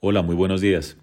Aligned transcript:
Hola, 0.00 0.22
muy 0.22 0.36
buenos 0.36 0.60
días. 0.60 0.96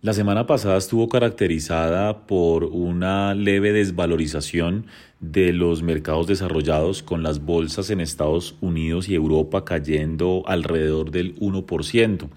La 0.00 0.14
semana 0.14 0.46
pasada 0.46 0.78
estuvo 0.78 1.10
caracterizada 1.10 2.26
por 2.26 2.64
una 2.64 3.34
leve 3.34 3.74
desvalorización 3.74 4.86
de 5.20 5.52
los 5.52 5.82
mercados 5.82 6.26
desarrollados 6.26 7.02
con 7.02 7.22
las 7.22 7.44
bolsas 7.44 7.90
en 7.90 8.00
Estados 8.00 8.54
Unidos 8.62 9.10
y 9.10 9.14
Europa 9.14 9.66
cayendo 9.66 10.44
alrededor 10.46 11.10
del 11.10 11.36
1%. 11.36 12.30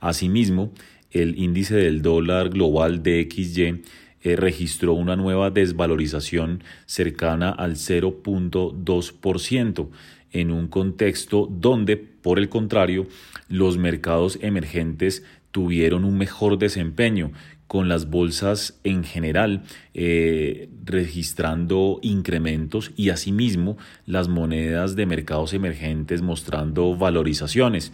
Asimismo, 0.00 0.72
el 1.10 1.38
índice 1.38 1.74
del 1.74 2.00
dólar 2.00 2.48
global 2.48 3.02
DXY 3.02 3.82
eh, 4.22 4.36
registró 4.36 4.94
una 4.94 5.16
nueva 5.16 5.50
desvalorización 5.50 6.64
cercana 6.86 7.50
al 7.50 7.74
0.2% 7.74 9.88
en 10.32 10.50
un 10.50 10.68
contexto 10.68 11.46
donde, 11.50 11.98
por 11.98 12.38
el 12.38 12.48
contrario, 12.48 13.06
los 13.48 13.76
mercados 13.76 14.38
emergentes 14.40 15.24
tuvieron 15.58 16.04
un 16.04 16.16
mejor 16.16 16.56
desempeño 16.56 17.32
con 17.66 17.88
las 17.88 18.08
bolsas 18.08 18.78
en 18.84 19.02
general 19.02 19.64
eh, 19.92 20.70
registrando 20.84 21.98
incrementos 22.00 22.92
y 22.94 23.10
asimismo 23.10 23.76
las 24.06 24.28
monedas 24.28 24.94
de 24.94 25.06
mercados 25.06 25.54
emergentes 25.54 26.22
mostrando 26.22 26.94
valorizaciones. 26.96 27.92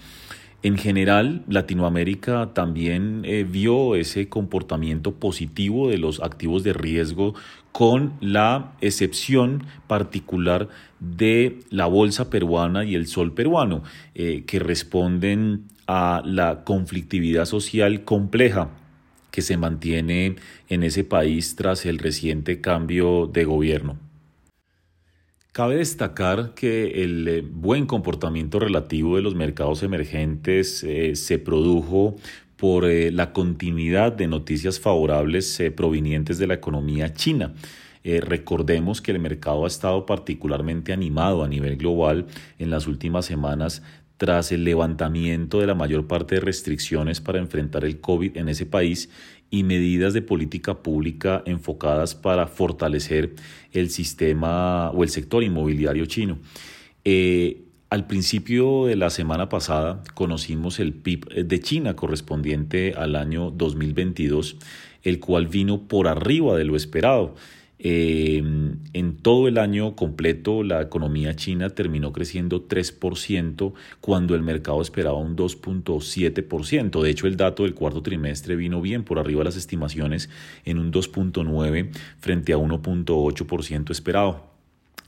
En 0.65 0.79
general, 0.79 1.45
Latinoamérica 1.47 2.55
también 2.55 3.21
eh, 3.27 3.45
vio 3.45 3.97
ese 3.97 4.31
comportamiento 4.31 5.13
positivo 5.13 5.91
de 5.91 5.99
los 5.99 6.23
activos 6.23 6.65
de 6.65 6.73
riesgo 6.73 7.35
con 7.71 8.15
la 8.23 8.73
excepción 8.81 9.65
particular 9.87 10.71
de 11.01 11.61
la 11.69 11.85
bolsa 11.85 12.31
peruana 12.31 12.87
y 12.87 12.95
el 12.95 13.07
sol 13.09 13.35
peruano, 13.35 13.83
eh, 14.15 14.45
que 14.47 14.59
responden 14.59 15.67
a 15.87 16.23
la 16.25 16.65
conflictividad 16.65 17.45
social 17.45 18.05
compleja 18.05 18.71
que 19.31 19.43
se 19.43 19.59
mantiene 19.59 20.37
en 20.71 20.83
ese 20.83 21.05
país 21.05 21.57
tras 21.57 21.85
el 21.85 21.99
reciente 21.99 22.63
cambio 22.63 23.27
de 23.27 23.45
gobierno. 23.45 23.99
Cabe 25.55 25.77
destacar 25.77 26.53
que 26.57 27.05
el 27.05 27.29
eh, 27.29 27.41
buen 27.49 27.87
comportamiento 27.87 28.59
relativo 28.59 29.15
de 29.15 29.23
los 29.23 29.37
mercados 29.37 29.85
emergentes 29.85 30.83
eh, 30.83 31.15
se 31.15 31.39
produjo 31.39 32.17
por 32.57 32.87
eh, 32.87 33.13
la 33.13 33.33
continuidad 33.33 34.11
de 34.11 34.27
noticias 34.27 34.81
favorables 34.81 35.63
provenientes 35.77 36.39
de 36.39 36.49
la 36.49 36.55
economía 36.55 37.15
china. 37.15 37.55
recordemos 38.03 39.01
que 39.01 39.13
el 39.13 39.21
mercado 39.21 39.65
ha 39.65 39.69
estado 39.69 40.07
particularmente 40.07 40.93
animado 40.93 41.45
a 41.45 41.49
nivel 41.49 41.77
global 41.77 42.27
en 42.59 42.71
las 42.71 42.89
últimas 42.89 43.25
semanas 43.25 43.81
tras 44.17 44.53
el 44.53 44.65
levantamiento 44.65 45.61
de 45.61 45.67
la 45.67 45.75
mayor 45.75 46.07
parte 46.07 46.37
de 46.37 46.41
restricciones 46.41 47.21
para 47.21 47.39
enfrentar 47.39 47.85
el 47.85 48.01
COVID 48.01 48.37
en 48.37 48.49
ese 48.49 48.67
país 48.67 49.11
y 49.51 49.63
medidas 49.63 50.15
de 50.15 50.23
política 50.23 50.83
pública 50.83 51.43
enfocadas 51.47 52.15
para 52.15 52.47
fortalecer 52.47 53.35
el 53.73 53.91
sistema 53.91 54.91
o 54.91 55.03
el 55.03 55.09
sector 55.09 55.43
inmobiliario 55.43 56.07
chino. 56.07 56.39
Eh, 57.05 57.61
al 57.91 58.07
principio 58.09 58.87
de 58.87 58.97
la 58.97 59.11
semana 59.11 59.49
pasada 59.49 60.03
conocimos 60.15 60.81
el 60.81 60.93
PIB 60.93 61.47
de 61.47 61.61
China 61.61 61.95
correspondiente 61.95 62.95
al 62.97 63.15
año 63.15 63.53
2022, 63.53 64.57
el 65.05 65.21
cual 65.21 65.47
vino 65.47 65.87
por 65.87 66.09
arriba 66.09 66.57
de 66.57 66.65
lo 66.65 66.75
esperado. 66.75 67.37
Em, 67.79 68.79
en 68.93 69.17
todo 69.17 69.49
el 69.49 69.59
año 69.59 69.97
completo, 69.97 70.63
la 70.63 70.81
economía 70.81 71.35
china 71.35 71.71
terminó 71.71 72.13
creciendo 72.13 72.67
3% 72.69 73.73
cuando 74.01 74.35
el 74.35 74.43
mercado 74.43 74.81
esperaba 74.81 75.19
un 75.19 75.37
2.7%. 75.37 77.03
De 77.03 77.11
hecho, 77.11 77.27
el 77.27 77.37
dato 77.37 77.65
del 77.65 77.75
cuarto 77.75 78.03
trimestre 78.03 78.57
vino 78.57 78.81
bien 78.81 79.05
por 79.05 79.19
arriba 79.19 79.41
de 79.41 79.47
las 79.47 79.57
estimaciones 79.57 80.31
en 80.65 80.79
un 80.79 80.93
2.9% 80.93 81.91
frente 82.21 82.53
a 82.53 82.59
1.8% 82.59 83.91
esperado. 83.91 84.54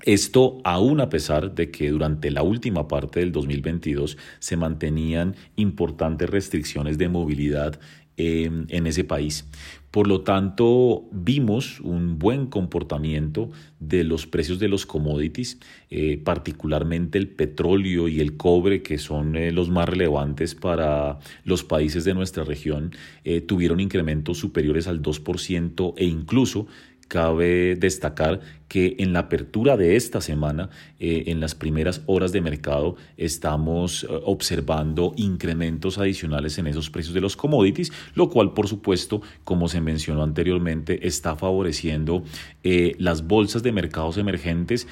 Esto 0.06 0.60
aún 0.62 1.00
a 1.00 1.08
pesar 1.08 1.56
de 1.56 1.72
que 1.72 1.90
durante 1.90 2.30
la 2.30 2.44
última 2.44 2.86
parte 2.86 3.18
del 3.18 3.32
2022 3.32 4.16
se 4.38 4.56
mantenían 4.56 5.34
importantes 5.56 6.30
restricciones 6.30 6.96
de 6.96 7.08
movilidad 7.08 7.80
em, 8.16 8.66
en 8.68 8.86
ese 8.86 9.02
país. 9.02 9.48
Por 9.90 10.06
lo 10.06 10.20
tanto, 10.20 11.08
vimos 11.10 11.80
un 11.80 12.20
buen 12.20 12.46
comportamiento 12.46 13.50
de 13.80 14.04
los 14.04 14.26
precios 14.26 14.60
de 14.60 14.68
los 14.68 14.86
commodities, 14.86 15.58
eh, 15.90 16.18
particularmente 16.22 17.18
el 17.18 17.28
petróleo 17.28 18.06
y 18.06 18.20
el 18.20 18.36
cobre, 18.36 18.82
que 18.82 18.98
son 18.98 19.34
eh, 19.34 19.50
los 19.50 19.70
más 19.70 19.88
relevantes 19.88 20.54
para 20.54 21.18
los 21.44 21.64
países 21.64 22.04
de 22.04 22.14
nuestra 22.14 22.44
región, 22.44 22.92
eh, 23.24 23.40
tuvieron 23.40 23.80
incrementos 23.80 24.38
superiores 24.38 24.86
al 24.86 25.02
2% 25.02 25.94
e 25.96 26.04
incluso 26.04 26.66
Cabe 27.08 27.76
destacar 27.76 28.40
que 28.68 28.96
en 28.98 29.12
la 29.12 29.20
apertura 29.20 29.76
de 29.76 29.94
esta 29.94 30.20
semana, 30.20 30.70
eh, 30.98 31.24
en 31.26 31.40
las 31.40 31.54
primeras 31.54 32.02
horas 32.06 32.32
de 32.32 32.40
mercado, 32.40 32.96
estamos 33.16 34.04
eh, 34.04 34.08
observando 34.24 35.12
incrementos 35.16 35.98
adicionales 35.98 36.58
en 36.58 36.66
esos 36.66 36.90
precios 36.90 37.14
de 37.14 37.20
los 37.20 37.36
commodities, 37.36 37.92
lo 38.14 38.28
cual, 38.28 38.54
por 38.54 38.66
supuesto, 38.66 39.22
como 39.44 39.68
se 39.68 39.80
mencionó 39.80 40.24
anteriormente, 40.24 41.06
está 41.06 41.36
favoreciendo 41.36 42.24
eh, 42.64 42.96
las 42.98 43.26
bolsas 43.26 43.62
de 43.62 43.72
mercados 43.72 44.16
emergentes 44.16 44.88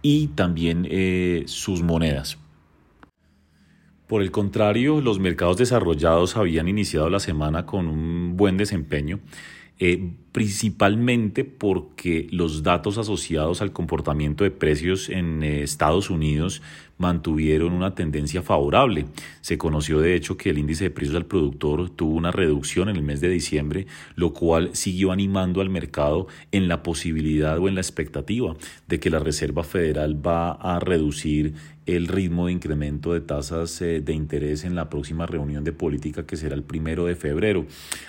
y 0.00 0.28
también 0.28 0.88
sus 1.46 1.82
monedas. 1.82 2.38
Por 4.08 4.20
el 4.20 4.30
contrario, 4.32 5.00
los 5.00 5.20
mercados 5.20 5.58
desarrollados 5.58 6.36
habían 6.36 6.66
iniciado 6.66 7.08
la 7.08 7.20
semana 7.20 7.66
con 7.66 7.86
un 7.86 8.36
buen 8.36 8.56
desempeño 8.56 9.20
eh, 9.84 10.12
principalmente 10.30 11.42
porque 11.42 12.28
los 12.30 12.62
datos 12.62 12.98
asociados 12.98 13.62
al 13.62 13.72
comportamiento 13.72 14.44
de 14.44 14.52
precios 14.52 15.08
en 15.08 15.42
eh, 15.42 15.64
Estados 15.64 16.08
Unidos 16.08 16.62
mantuvieron 16.98 17.72
una 17.72 17.96
tendencia 17.96 18.42
favorable. 18.42 19.06
Se 19.40 19.58
conoció 19.58 19.98
de 19.98 20.14
hecho 20.14 20.36
que 20.36 20.50
el 20.50 20.58
índice 20.58 20.84
de 20.84 20.90
precios 20.90 21.16
al 21.16 21.26
productor 21.26 21.90
tuvo 21.90 22.14
una 22.14 22.30
reducción 22.30 22.90
en 22.90 22.94
el 22.96 23.02
mes 23.02 23.20
de 23.20 23.28
diciembre, 23.28 23.88
lo 24.14 24.32
cual 24.32 24.70
siguió 24.72 25.10
animando 25.10 25.60
al 25.60 25.68
mercado 25.68 26.28
en 26.52 26.68
la 26.68 26.84
posibilidad 26.84 27.58
o 27.58 27.66
en 27.66 27.74
la 27.74 27.80
expectativa 27.80 28.54
de 28.86 29.00
que 29.00 29.10
la 29.10 29.18
Reserva 29.18 29.64
Federal 29.64 30.24
va 30.24 30.52
a 30.52 30.78
reducir 30.78 31.54
el 31.86 32.08
ritmo 32.08 32.46
de 32.46 32.52
incremento 32.52 33.12
de 33.12 33.20
tasas 33.20 33.80
eh, 33.82 34.00
de 34.00 34.12
interés 34.12 34.64
en 34.64 34.74
la 34.74 34.88
próxima 34.88 35.26
reunión 35.26 35.64
de 35.64 35.72
política 35.72 36.26
que 36.26 36.36
será 36.36 36.54
el 36.54 36.62
primero 36.62 37.06
de 37.06 37.16
febrero. 37.16 37.66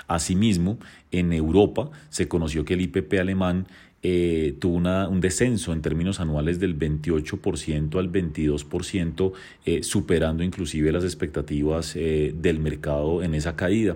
Asimismo, 0.07 0.77
en 1.11 1.33
Europa 1.33 1.89
se 2.09 2.27
conoció 2.27 2.65
que 2.65 2.75
el 2.75 2.81
IPP 2.81 3.13
alemán 3.19 3.67
eh, 4.03 4.55
tuvo 4.59 4.77
un 4.77 5.21
descenso 5.21 5.71
en 5.71 5.81
términos 5.81 6.19
anuales 6.19 6.59
del 6.59 6.77
28% 6.77 7.97
al 7.97 8.11
22%, 8.11 9.31
eh, 9.65 9.81
superando 9.83 10.43
inclusive 10.43 10.91
las 10.91 11.03
expectativas 11.05 11.93
del 11.93 12.59
mercado 12.59 13.23
en 13.23 13.33
esa 13.33 13.55
caída. 13.55 13.95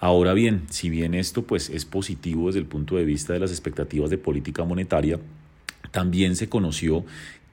Ahora 0.00 0.32
bien, 0.32 0.62
si 0.68 0.90
bien 0.90 1.14
esto 1.14 1.42
pues, 1.42 1.70
es 1.70 1.84
positivo 1.84 2.46
desde 2.46 2.60
el 2.60 2.66
punto 2.66 2.96
de 2.96 3.04
vista 3.04 3.32
de 3.32 3.40
las 3.40 3.50
expectativas 3.50 4.10
de 4.10 4.18
política 4.18 4.64
monetaria, 4.64 5.18
también 5.90 6.36
se 6.36 6.48
conoció 6.48 7.04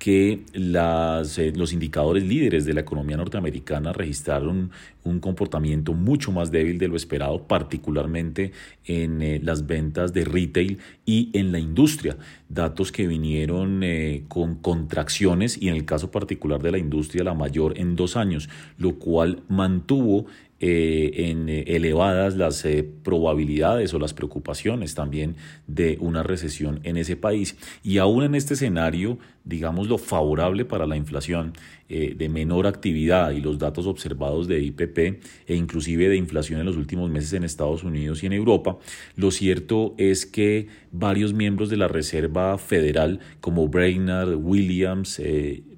que 0.06 0.44
eh, 0.54 1.54
los 1.56 1.74
indicadores 1.74 2.24
líderes 2.24 2.64
de 2.64 2.76
la 2.76 2.82
economía 2.82 3.18
norteamericana 3.18 3.92
registraron 3.92 4.70
un 5.04 5.20
comportamiento 5.20 5.96
mucho 5.96 6.32
más 6.32 6.52
débil 6.52 6.78
de 6.78 6.88
lo 6.88 6.96
esperado, 6.96 7.48
particularmente 7.48 8.52
en 8.86 9.24
eh, 9.24 9.40
las 9.42 9.66
ventas 9.66 10.14
de 10.14 10.26
retail 10.26 10.78
y 11.08 11.32
en 11.34 11.52
la 11.52 11.58
industria. 11.58 12.18
Datos 12.50 12.92
que 12.92 13.08
vinieron 13.08 13.82
eh, 13.82 14.26
con 14.28 14.58
contracciones 14.58 15.60
y 15.60 15.70
en 15.70 15.76
el 15.76 15.86
caso 15.86 16.12
particular 16.12 16.62
de 16.62 16.74
la 16.74 16.78
industria 16.78 17.24
la 17.24 17.34
mayor 17.34 17.76
en 17.76 17.96
dos 17.96 18.16
años, 18.16 18.48
lo 18.78 19.00
cual 19.00 19.42
mantuvo 19.50 20.28
en 20.58 21.50
elevadas 21.50 22.38
las 22.38 22.66
probabilidades 23.04 23.94
o 23.94 24.00
las 24.00 24.14
preocupaciones 24.14 24.96
también 24.96 25.36
de 25.68 25.98
una 26.00 26.24
recesión 26.24 26.80
en 26.84 26.96
ese 26.98 27.18
país. 27.18 27.58
Y 27.84 27.98
aún 27.98 28.24
en 28.24 28.36
este 28.36 28.54
escenario, 28.54 29.20
digamos, 29.46 29.88
lo 29.88 29.98
favorable 29.98 30.66
para 30.66 30.86
la 30.86 30.98
inflación 30.98 31.54
de 31.88 32.30
menor 32.30 32.66
actividad 32.66 33.30
y 33.30 33.42
los 33.42 33.60
datos 33.60 33.86
observados 33.86 34.48
de 34.48 34.60
IPP 34.60 34.98
e 35.46 35.56
inclusive 35.56 36.10
de 36.10 36.16
inflación 36.16 36.60
en 36.60 36.66
los 36.66 36.78
últimos 36.78 37.12
meses 37.12 37.34
en 37.34 37.44
Estados 37.44 37.84
Unidos 37.84 38.24
y 38.24 38.26
en 38.26 38.34
Europa, 38.34 38.80
lo 39.16 39.30
cierto 39.30 39.94
es 40.00 40.26
que 40.26 40.68
varios 40.92 41.34
miembros 41.34 41.70
de 41.70 41.78
la 41.78 41.88
Reserva 41.88 42.58
Federal 42.58 43.20
como 43.40 43.68
Brainerd, 43.68 44.36
Williams, 44.36 45.22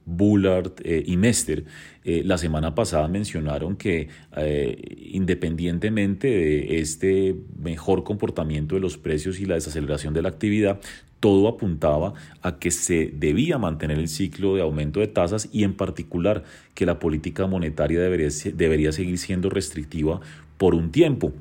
Bullard 0.06 0.76
y 0.86 1.18
Mester 1.18 1.66
eh, 2.08 2.24
la 2.24 2.38
semana 2.38 2.74
pasada 2.74 3.06
mencionaron 3.10 3.76
que 3.76 4.08
eh, 4.38 4.96
independientemente 5.12 6.30
de 6.30 6.80
este 6.80 7.36
mejor 7.60 8.06
comportamiento 8.06 8.76
de 8.76 8.82
los 8.82 8.98
precios 8.98 9.42
y 9.42 9.46
la 9.46 9.56
desaceleración 9.56 10.14
de 10.14 10.22
la 10.22 10.30
actividad, 10.30 10.80
todo 11.20 11.48
apuntaba 11.48 12.14
a 12.42 12.60
que 12.60 12.72
se 12.72 13.12
debía 13.14 13.58
mantener 13.58 13.98
el 13.98 14.08
ciclo 14.08 14.56
de 14.56 14.62
aumento 14.62 15.00
de 15.00 15.08
tasas 15.08 15.50
y 15.52 15.64
en 15.64 15.74
particular 15.74 16.44
que 16.74 16.86
la 16.86 17.00
política 17.00 17.48
monetaria 17.48 18.00
debería, 18.00 18.92
seguir 18.92 19.18
siendo 19.18 19.50
restrictiva 19.50 20.22
por 20.58 20.76
un 20.76 20.92
tiempo. 20.92 21.34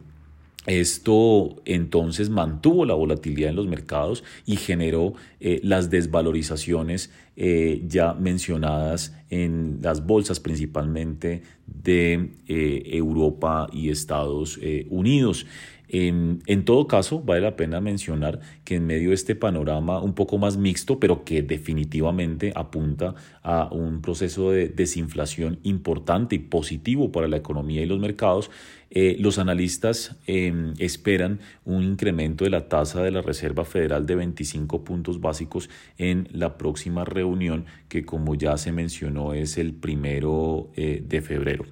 Esto 0.66 1.62
entonces 1.64 2.28
mantuvo 2.28 2.84
la 2.84 2.94
volatilidad 2.94 3.50
en 3.50 3.56
los 3.56 3.68
mercados 3.68 4.24
y 4.46 4.56
generó 4.56 5.14
eh, 5.38 5.60
las 5.62 5.90
desvalorizaciones 5.90 7.12
eh, 7.36 7.84
ya 7.86 8.14
mencionadas 8.14 9.14
en 9.30 9.78
las 9.80 10.04
bolsas 10.04 10.40
principalmente 10.40 11.42
de 11.66 12.30
eh, 12.48 12.82
Europa 12.86 13.68
y 13.72 13.90
Estados 13.90 14.58
Unidos. 14.90 15.46
En, 15.88 16.64
todo 16.64 16.88
caso, 16.88 17.20
vale 17.20 17.40
la 17.40 17.56
pena 17.56 17.80
mencionar 17.80 18.40
que 18.64 18.76
en 18.76 18.86
medio 18.86 19.10
de 19.10 19.14
este 19.14 19.36
panorama 19.36 20.00
un 20.00 20.14
poco 20.14 20.38
más 20.38 20.56
mixto, 20.56 20.98
pero 20.98 21.24
que 21.24 21.42
definitivamente 21.42 22.52
apunta 22.56 23.14
a 23.42 23.68
un 23.72 24.02
proceso 24.02 24.50
de 24.50 24.68
desinflación 24.68 25.60
importante 25.62 26.34
y 26.34 26.40
positivo 26.40 27.12
para 27.12 27.28
la 27.28 27.36
economía 27.36 27.82
y 27.82 27.86
los 27.86 28.00
mercados, 28.00 28.50
eh, 28.90 29.16
los 29.18 29.38
analistas 29.38 30.16
em, 30.26 30.74
esperan 30.78 31.40
un 31.64 31.82
incremento 31.82 32.44
de 32.44 32.50
la 32.50 32.68
tasa 32.68 33.02
de 33.02 33.10
la 33.10 33.22
Reserva 33.22 33.64
Federal 33.64 34.06
de 34.06 34.14
25 34.14 34.84
puntos 34.84 35.20
básicos 35.20 35.68
en 35.98 36.28
la 36.32 36.56
próxima 36.56 37.04
reunión, 37.04 37.66
que 37.88 38.04
como 38.04 38.34
ya 38.34 38.56
se 38.56 38.72
mencionó 38.72 39.34
es 39.34 39.58
el 39.58 39.72
primero 39.74 40.70
eh, 40.76 41.02
de 41.06 41.20
febrero. 41.20 41.64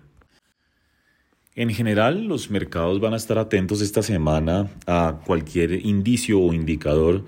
En 1.56 1.70
general, 1.70 2.24
los 2.24 2.50
mercados 2.50 2.98
van 2.98 3.12
a 3.14 3.16
estar 3.16 3.38
atentos 3.38 3.80
esta 3.80 4.02
semana 4.02 4.72
a 4.86 5.20
cualquier 5.24 5.86
indicio 5.86 6.40
o 6.40 6.52
indicador 6.52 7.24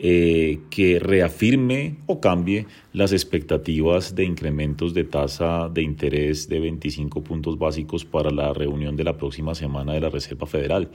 eh, 0.00 0.58
que 0.68 0.98
reafirme 0.98 1.98
o 2.06 2.20
cambie 2.20 2.66
las 2.92 3.12
expectativas 3.12 4.16
de 4.16 4.24
incrementos 4.24 4.94
de 4.94 5.04
tasa 5.04 5.68
de 5.68 5.82
interés 5.82 6.48
de 6.48 6.58
25 6.58 7.22
puntos 7.22 7.56
básicos 7.56 8.04
para 8.04 8.32
la 8.32 8.52
reunión 8.52 8.96
de 8.96 9.04
la 9.04 9.16
próxima 9.16 9.54
semana 9.54 9.92
de 9.92 10.00
la 10.00 10.10
Reserva 10.10 10.48
Federal. 10.48 10.88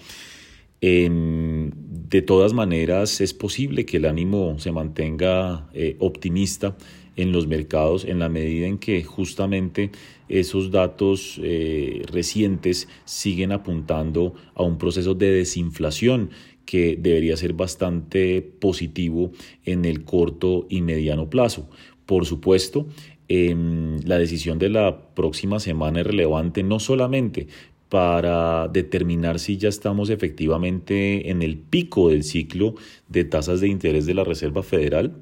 De 0.83 2.21
todas 2.21 2.53
maneras, 2.53 3.21
es 3.21 3.33
posible 3.33 3.85
que 3.85 3.97
el 3.97 4.05
ánimo 4.05 4.59
se 4.59 4.73
mantenga 4.73 5.69
eh, 5.73 5.95
optimista 5.99 6.75
en 7.15 7.31
los 7.31 7.47
mercados 7.47 8.05
en 8.05 8.19
la 8.19 8.27
medida 8.27 8.67
en 8.67 8.79
que 8.79 9.03
justamente 9.03 9.91
esos 10.27 10.71
datos 10.71 11.39
eh, 11.41 12.01
recientes 12.11 12.89
siguen 13.05 13.51
apuntando 13.51 14.33
a 14.55 14.63
un 14.63 14.77
proceso 14.77 15.13
de 15.13 15.31
desinflación 15.31 16.31
que 16.65 16.97
debería 16.99 17.37
ser 17.37 17.53
bastante 17.53 18.41
positivo 18.41 19.31
en 19.63 19.85
el 19.85 20.03
corto 20.03 20.65
y 20.69 20.81
mediano 20.81 21.29
plazo. 21.29 21.69
Por 22.05 22.25
supuesto, 22.25 22.87
em, 23.27 23.99
la 24.05 24.17
decisión 24.17 24.59
de 24.59 24.69
la 24.69 25.13
próxima 25.13 25.59
semana 25.59 26.01
es 26.01 26.07
relevante 26.07 26.63
no 26.63 26.79
solamente 26.79 27.47
para 27.93 28.67
determinar 28.69 29.37
si 29.37 29.57
ya 29.57 29.69
estamos 29.69 30.09
efectivamente 30.09 31.29
en 31.29 31.43
el 31.43 31.59
pico 31.59 32.09
del 32.09 32.23
ciclo 32.23 32.73
de 33.07 33.23
tasas 33.23 33.61
de 33.61 33.67
interés 33.67 34.07
de 34.07 34.15
la 34.15 34.23
Reserva 34.23 34.63
Federal, 34.63 35.15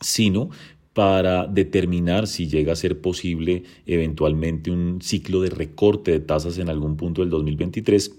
sino 0.00 0.48
para 0.94 1.46
determinar 1.46 2.26
si 2.26 2.48
llega 2.48 2.72
a 2.72 2.76
ser 2.76 3.02
posible 3.02 3.64
eventualmente 3.84 4.70
un 4.70 5.02
ciclo 5.02 5.42
de 5.42 5.50
recorte 5.50 6.10
de 6.12 6.20
tasas 6.20 6.56
en 6.56 6.70
algún 6.70 6.96
punto 6.96 7.20
del 7.20 7.28
2023 7.28 8.10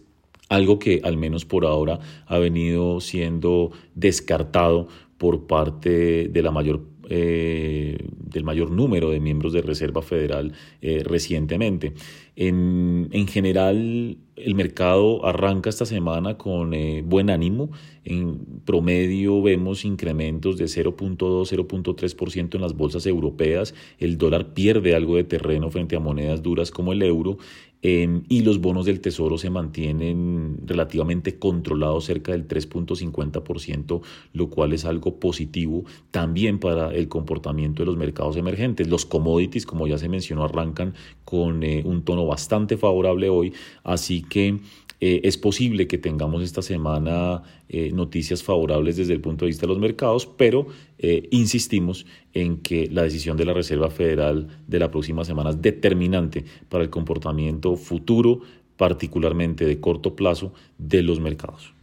algo 0.50 0.78
que 0.78 1.02
al 1.04 1.18
menos 1.18 1.46
por 1.46 1.66
ahora 1.66 2.00
ha 2.28 2.38
venido 2.38 3.02
siendo 3.02 3.72
descartado 3.96 4.90
por 5.18 5.48
parte 5.48 6.28
de 6.28 6.42
la 6.44 6.52
mayor 6.52 6.84
eh, 7.10 7.98
del 8.10 8.44
mayor 8.44 8.72
número 8.72 9.10
de 9.10 9.20
miembros 9.20 9.54
de 9.54 9.62
Reserva 9.62 10.02
Federal 10.02 10.54
eh, 10.82 11.04
recientemente. 11.06 11.94
En, 12.36 13.08
en, 13.12 13.28
general, 13.28 14.18
el 14.36 14.56
mercado 14.56 15.26
arranca 15.26 15.70
esta 15.70 15.86
semana 15.86 16.38
con 16.38 16.74
eh, 16.74 17.02
buen 17.06 17.30
ánimo. 17.30 17.72
En 18.04 18.62
promedio 18.66 19.42
vemos 19.42 19.86
incrementos 19.86 20.58
de 20.58 20.66
0.2, 20.66 21.18
0.3% 21.18 22.56
en 22.56 22.62
las 22.62 22.76
bolsas 22.76 23.06
europeas. 23.06 23.74
El 23.98 24.18
dólar 24.18 24.54
pierde 24.54 24.94
algo 24.94 25.16
de 25.16 25.24
terreno 25.24 25.72
frente 25.72 25.96
a 25.96 26.00
monedas 26.00 26.44
duras 26.44 26.72
como 26.72 26.94
el 26.94 27.02
euro 27.02 27.38
y 27.82 28.42
los 28.42 28.60
bonos 28.60 28.86
del 28.86 29.00
Tesoro 29.00 29.38
se 29.38 29.50
mantienen 29.50 30.58
relativamente 30.66 31.38
controlados 31.38 32.06
cerca 32.06 32.32
del 32.32 32.48
3.50%, 32.48 34.02
lo 34.34 34.50
cual 34.50 34.74
es 34.74 34.84
algo 34.84 35.20
positivo 35.20 35.86
también 36.12 36.60
para 36.60 36.94
el 36.94 37.08
comportamiento 37.08 37.84
de 37.84 37.88
los 37.88 37.98
mercados 37.98 38.36
emergentes. 38.36 38.88
Los 38.88 39.06
commodities, 39.06 39.66
como 39.66 39.88
ya 39.88 39.98
se 39.98 40.10
mencionó, 40.10 40.44
arrancan 40.44 40.96
con 41.24 41.64
eh, 41.64 41.84
un 41.86 42.04
tono 42.04 42.26
bastante 42.26 42.78
favorable 42.78 43.30
hoy, 43.30 43.54
así 43.84 44.24
que 44.24 44.60
eh, 45.00 45.22
es 45.24 45.38
posible 45.38 45.88
que 45.88 46.00
tengamos 46.00 46.42
esta 46.42 46.64
semana 46.64 47.44
eh, 47.70 47.92
noticias 47.92 48.42
favorables 48.42 48.98
desde 48.98 49.14
el 49.14 49.22
punto 49.22 49.46
de 49.46 49.50
vista 49.50 49.68
de 49.68 49.68
los 49.68 49.78
mercados, 49.78 50.26
pero 50.26 50.68
eh, 50.98 51.28
insistimos 51.32 52.08
en 52.34 52.58
que 52.58 52.88
la 52.90 53.04
decisión 53.04 53.38
de 53.38 53.46
la 53.46 53.54
Reserva 53.54 53.92
Federal 53.92 54.48
de 54.66 54.80
la 54.80 54.90
próxima 54.90 55.24
semana 55.24 55.52
es 55.52 55.62
determinante 55.62 56.46
para 56.70 56.84
el 56.84 56.90
comportamiento 56.90 57.67
futuro, 57.76 58.42
particularmente 58.78 59.66
de 59.66 59.80
corto 59.80 60.16
plazo, 60.16 60.54
de 60.78 61.02
los 61.02 61.20
mercados. 61.20 61.74